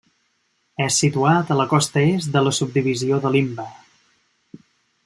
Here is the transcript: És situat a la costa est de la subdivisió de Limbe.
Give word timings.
És 0.85 0.95
situat 1.03 1.51
a 1.55 1.57
la 1.59 1.67
costa 1.75 2.01
est 2.15 2.33
de 2.37 2.45
la 2.47 2.55
subdivisió 2.61 3.21
de 3.27 3.35
Limbe. 3.39 3.71